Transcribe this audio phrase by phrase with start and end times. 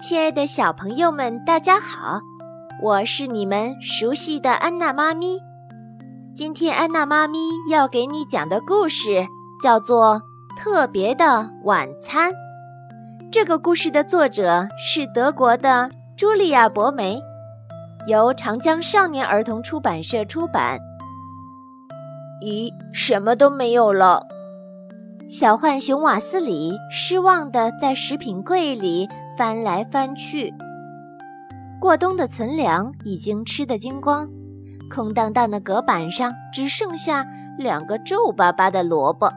[0.00, 2.22] 亲爱的小朋友们，大家好！
[2.82, 5.38] 我是你们熟悉的安娜妈咪。
[6.34, 7.38] 今天安娜妈咪
[7.70, 9.26] 要给你讲的故事
[9.62, 10.14] 叫做
[10.58, 12.32] 《特别的晚餐》。
[13.30, 17.20] 这个故事的作者是德国的茱莉亚·博梅，
[18.06, 20.78] 由长江少年儿童出版社出版。
[22.42, 24.26] 咦，什么都没有了！
[25.28, 29.06] 小浣熊瓦斯里失望地在食品柜里。
[29.40, 30.52] 翻来翻去，
[31.80, 34.28] 过冬的存粮已经吃得精光，
[34.90, 37.26] 空荡荡的隔板上只剩下
[37.56, 39.32] 两个皱巴巴的萝卜，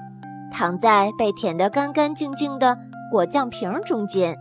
[0.52, 2.78] 躺在被舔得干干净净的
[3.10, 4.36] 果酱瓶中间。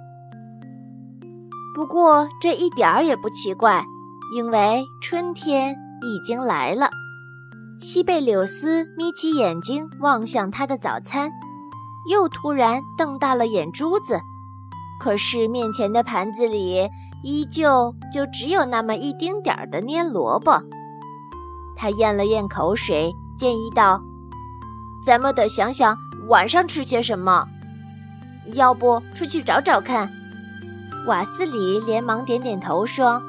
[1.76, 3.84] 不过这一点儿也不奇怪，
[4.34, 6.90] 因为春天已经来了。
[7.80, 11.30] 西贝柳斯眯起眼睛望向他的早餐，
[12.10, 14.18] 又突然瞪大了眼珠子。
[15.02, 16.88] 可是面前的盘子里
[17.24, 20.62] 依旧就只有那么一丁点儿的蔫萝卜。
[21.76, 24.00] 他咽了咽口水，建议道
[25.04, 27.48] ：“咱们得想想晚上吃些什么，
[28.52, 30.08] 要不出去找找看。”
[31.08, 33.20] 瓦斯里连忙点点头说：“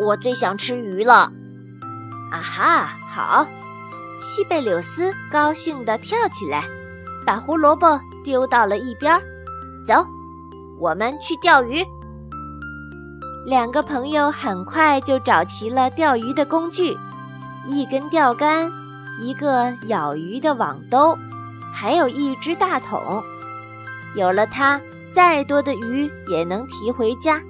[0.00, 1.30] 我最想吃鱼了。”
[2.32, 3.46] 啊哈，好！
[4.22, 6.64] 西贝柳斯高兴地跳起来，
[7.26, 9.20] 把胡萝卜丢到了一边，
[9.86, 10.06] 走。
[10.82, 11.80] 我们去钓鱼。
[13.46, 16.98] 两个朋友很快就找齐了钓鱼的工具：
[17.64, 18.68] 一根钓竿，
[19.20, 21.16] 一个舀鱼的网兜，
[21.72, 23.22] 还有一只大桶。
[24.16, 24.80] 有了它，
[25.14, 27.40] 再多的鱼也能提回家。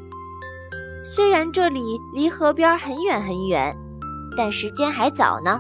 [1.03, 3.75] 虽然这里离河边很远很远，
[4.37, 5.59] 但时间还早呢。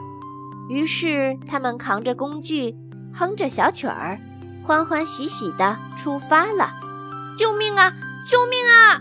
[0.68, 2.74] 于是他们扛着工具，
[3.14, 4.18] 哼着小曲儿，
[4.62, 6.70] 欢欢喜喜地出发了。
[7.36, 7.92] 救命啊！
[8.26, 9.00] 救命啊！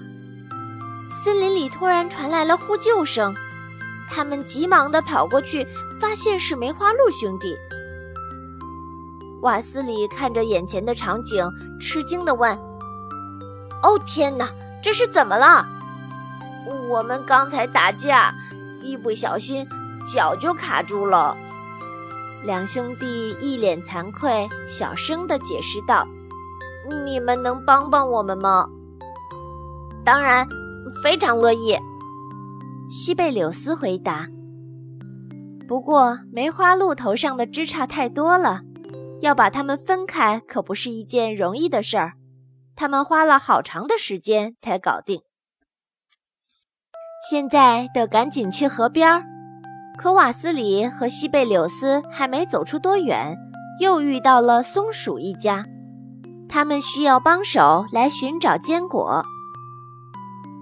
[1.10, 3.36] 森林里突然传来了呼救声，
[4.10, 5.68] 他们急忙地跑过去，
[6.00, 7.56] 发现是梅花鹿兄弟。
[9.41, 11.46] 瓦斯里看着眼前的场景，
[11.80, 12.58] 吃惊地问
[13.84, 14.50] ：“哦，天哪，
[14.81, 15.68] 这是怎么了？
[16.90, 18.34] 我们刚才打架，
[18.81, 19.68] 一不小心
[20.06, 21.36] 脚就卡住了。”
[22.46, 26.08] 两兄弟一脸惭愧，小声地解释道。
[27.06, 28.68] 你们能帮帮我们吗？
[30.03, 30.47] 当然，
[31.03, 31.78] 非常乐意。
[32.90, 34.28] 西贝柳斯回答。
[35.68, 38.62] 不过梅花鹿头上的枝杈太多了，
[39.22, 42.14] 要把它们分开可不是一件容易的事儿。
[42.75, 45.22] 他们花了好长的时间才搞定。
[47.30, 49.24] 现在得赶紧去河边儿。
[49.97, 53.38] 可瓦斯里和西贝柳斯还没走出多远，
[53.80, 55.64] 又遇到了松鼠一家。
[56.51, 59.23] 他们需要帮手来寻找坚果。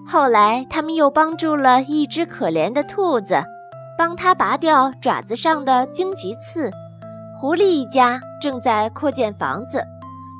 [0.05, 3.43] 后来，他们又帮助了一只可怜的兔子，
[3.97, 6.69] 帮它拔掉爪子上的荆棘刺。
[7.41, 9.83] 狐狸一家正在扩建房子，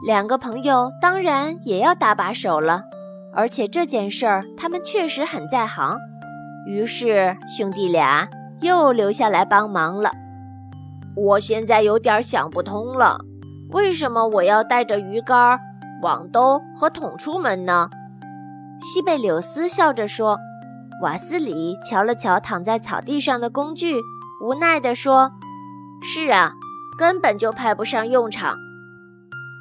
[0.05, 2.83] 两个朋友当然也要搭把手了。
[3.33, 5.97] 而且这件事儿，他们确实很在行。
[6.67, 8.27] 于是，兄弟俩
[8.61, 10.11] 又留下来帮忙了。
[11.15, 13.19] 我现在有点想不通了。
[13.69, 15.59] 为什么我要带着鱼竿、
[16.01, 17.89] 网兜和桶出门呢？
[18.81, 20.37] 西贝柳斯笑着说。
[21.01, 24.01] 瓦斯里瞧了瞧躺在草地上的工具，
[24.43, 25.31] 无奈地说
[26.03, 26.51] ：“是啊，
[26.97, 28.57] 根本就派不上用场。”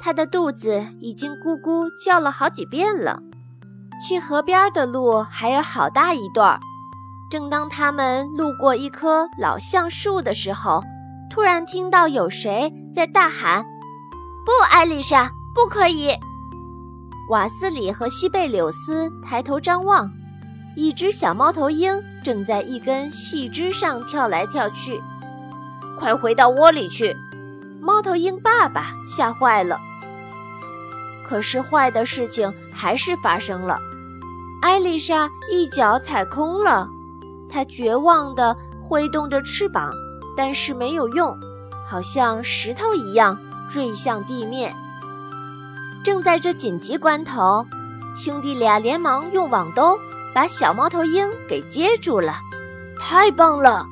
[0.03, 3.21] 他的肚子已经咕咕叫了好几遍了。
[4.05, 6.59] 去河边的路还有好大一段。
[7.31, 10.83] 正当他们路过一棵老橡树的时候，
[11.29, 13.63] 突然听到有谁在大喊。
[14.49, 16.09] 不，艾丽莎，不可以！
[17.29, 20.11] 瓦斯里和西贝柳斯抬头张望，
[20.75, 24.99] 一只小猫头鹰正在一根细枝上跳来跳去。
[25.99, 27.15] 快回到窝里去！
[27.79, 29.77] 猫头鹰爸爸吓坏了。
[31.27, 33.79] 可是坏的事情还是发生了，
[34.63, 36.87] 艾丽莎一脚踩空了，
[37.47, 39.93] 她绝望地挥动着翅膀，
[40.35, 41.37] 但是没有用，
[41.87, 43.37] 好像石头一样。
[43.69, 44.75] 坠向地面。
[46.03, 47.65] 正在这紧急关头，
[48.17, 49.97] 兄弟俩连忙用网兜
[50.33, 52.35] 把小猫头鹰给接住了。
[52.99, 53.85] 太棒了！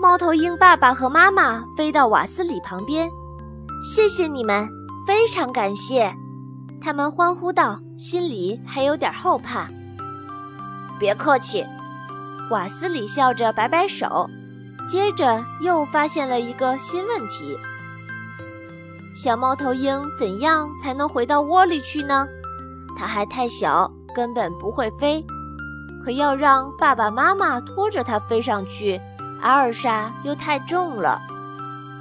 [0.00, 3.10] 猫头鹰爸爸和妈妈飞到瓦斯里旁边，
[3.82, 4.68] 谢谢你们，
[5.06, 6.14] 非常感谢！
[6.82, 9.66] 他们欢呼道，心里还有点后怕。
[10.98, 11.64] 别客气，
[12.50, 14.28] 瓦斯里笑着摆摆手，
[14.88, 17.56] 接着又发现了一个新问题。
[19.16, 22.28] 小猫头鹰怎样才能回到窝里去呢？
[22.98, 25.24] 它还太小，根本不会飞。
[26.04, 29.00] 可要让爸爸妈妈拖着它飞上去，
[29.40, 31.18] 阿尔莎又太重了。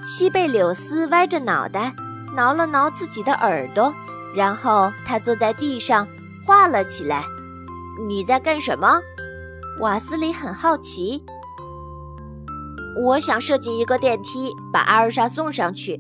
[0.06, 1.96] 西贝柳斯歪着脑袋，
[2.36, 3.94] 挠了挠自己的耳朵，
[4.36, 6.06] 然后他坐在地上
[6.46, 7.24] 画了起来。
[8.10, 9.00] 你在干什么？
[9.80, 11.24] 瓦斯里很好奇。
[13.02, 15.98] 我想设计一个电梯，把阿尔莎送上去。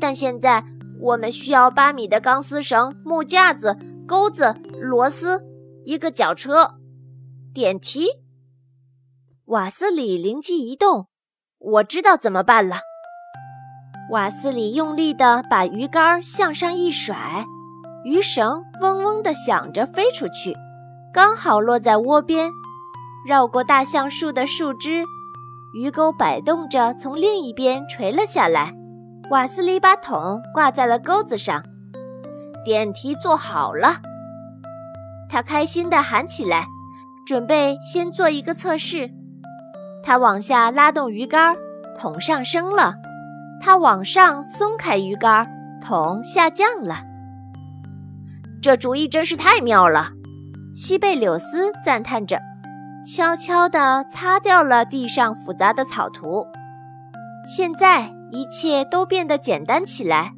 [0.00, 0.64] 但现在
[1.00, 5.42] 我们需要八米的钢丝绳、木架子、钩子、螺丝，
[5.84, 6.74] 一个绞车。
[7.54, 8.08] 电梯。
[9.46, 11.06] 瓦斯里灵机一动，
[11.58, 12.80] 我知道怎么办了。
[14.10, 17.44] 瓦斯里用力地把鱼竿向上一甩，
[18.04, 20.54] 鱼绳嗡嗡地响着飞出去，
[21.12, 22.50] 刚好落在窝边，
[23.26, 25.04] 绕过大橡树的树枝。
[25.74, 28.72] 鱼钩摆动着，从另一边垂了下来。
[29.30, 31.62] 瓦斯里把桶挂在了钩子上，
[32.64, 33.96] 电梯做好了。
[35.28, 36.66] 他开心地喊起来，
[37.26, 39.10] 准备先做一个测试。
[40.02, 41.54] 他往下拉动鱼竿，
[41.98, 42.94] 桶上升了；
[43.60, 45.46] 他往上松开鱼竿，
[45.82, 47.00] 桶下降了。
[48.62, 50.08] 这主意真是太妙了，
[50.74, 52.38] 西贝柳斯赞叹着。
[53.04, 56.46] 悄悄地擦掉了地上复杂的草图，
[57.46, 60.34] 现在一切都变得简单起来。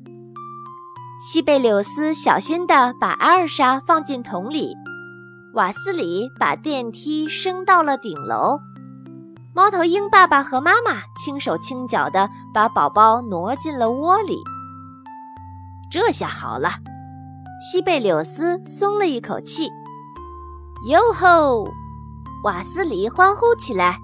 [1.21, 4.75] 西贝柳斯小心地把阿尔莎放进桶里，
[5.55, 8.59] 瓦斯里把电梯升到了顶楼，
[9.55, 14.37] 猫头鹰爸爸和妈妈轻手轻脚地把宝宝挪进了窝里。
[15.91, 16.71] 这下好了，
[17.61, 19.69] 西贝柳斯松了一口气。
[20.89, 21.69] 哟吼！
[22.45, 23.99] 瓦斯里欢呼起来：“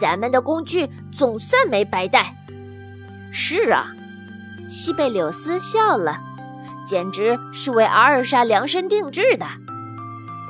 [0.00, 2.34] 咱们的工具总算没白带。”
[3.32, 3.86] 是啊，
[4.68, 6.18] 西贝柳斯笑了，
[6.86, 9.46] 简直是为阿尔莎量身定制的。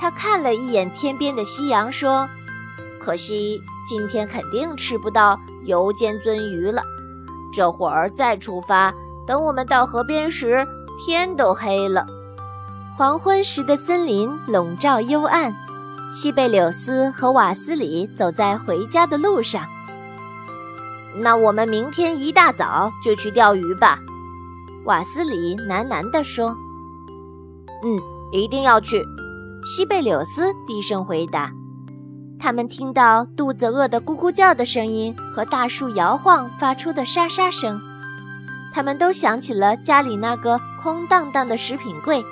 [0.01, 2.29] 他看了一眼天边的夕阳，说
[3.01, 6.83] ：“可惜今天肯定吃不到油煎鳟鱼了。
[7.55, 8.93] 这会儿再出发，
[9.27, 10.67] 等我们到河边时，
[11.05, 12.05] 天都黑了。
[12.97, 15.55] 黄昏时的森林笼罩幽暗。”
[16.13, 19.65] 西贝柳斯和瓦斯里走在回家的路上。
[21.17, 23.99] 那我们明天一大早就去钓鱼吧，
[24.85, 26.57] 瓦斯里喃喃地说。
[27.85, 28.01] “嗯，
[28.33, 29.05] 一定要去。”
[29.65, 31.53] 西贝柳斯低声回答。
[32.41, 37.81] 他们听到肚子饿得咕咕叫的声音和大树摇晃发出的沙沙声，
[38.75, 42.25] 他们都想起了家里那个空荡荡的食品柜。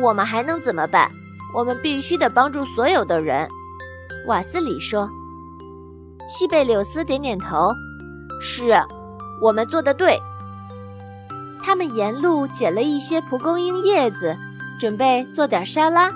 [0.00, 1.10] 我们还能怎么办？
[1.52, 3.48] 我们必须得帮助所有的人，
[4.26, 5.08] 瓦斯里说。
[6.28, 7.72] 西贝柳斯点点头
[8.40, 8.80] ：“是，
[9.40, 10.20] 我们做的对。”
[11.62, 14.36] 他们沿路捡了一些蒲公英叶子，
[14.78, 16.10] 准备做点沙拉，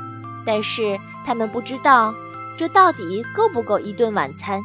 [0.44, 2.12] 但是他们不知道
[2.58, 4.60] 这到底够不够一顿晚餐。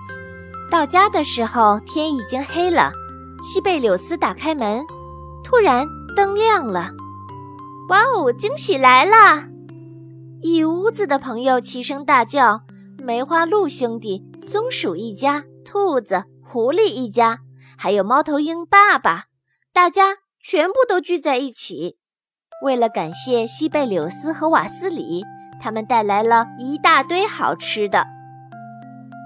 [0.69, 2.91] 到家的时候，天已经黑了。
[3.41, 4.85] 西贝柳斯打开门，
[5.44, 6.89] 突然灯亮了。
[7.89, 9.44] 哇哦，惊喜来了！
[10.41, 12.61] 一屋子的朋友齐声大叫
[13.00, 16.23] ：“梅花鹿兄弟、松鼠一家、兔子、
[16.53, 17.39] 狐狸一家，
[17.75, 19.23] 还有猫头鹰爸爸，
[19.73, 21.97] 大家全部都聚在一起。
[22.63, 25.23] 为了感谢西贝柳斯和瓦斯里，
[25.59, 28.05] 他们带来了一大堆好吃的。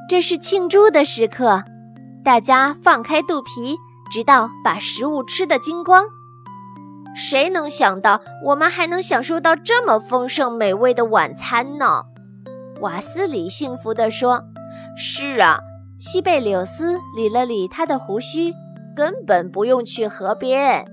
[0.07, 1.65] 这是庆祝的时刻，
[2.24, 3.75] 大家放开肚皮，
[4.10, 6.05] 直到把食物吃得精光。”
[7.13, 12.05] 谁能想到我们还能享受到这么丰盛美味的晚餐呢？
[12.79, 14.46] 瓦斯里幸福地说
[14.96, 15.60] ：“是啊。”
[16.00, 18.54] 西贝柳斯理了理他的胡须，
[18.96, 20.86] 根本不用去河边。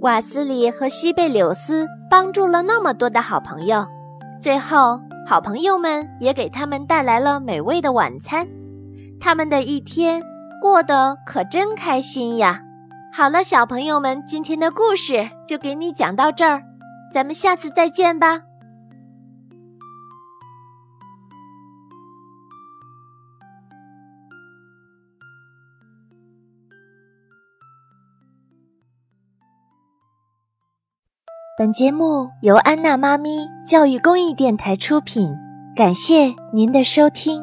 [0.00, 3.86] 瓦斯里和西贝柳斯帮助了那么多的好朋友，
[4.38, 8.46] 最后好朋友们也给他们带来了美味的晚餐，
[9.18, 10.22] 他们的一天
[10.60, 12.60] 过得可真开心呀！
[13.10, 16.62] 好了，小朋友们，今天的故事就给你讲到这儿，
[17.10, 18.42] 咱们下次再见吧。
[31.62, 35.32] 本节目由安娜妈咪教育公益电台出品，
[35.76, 37.40] 感谢您的收听。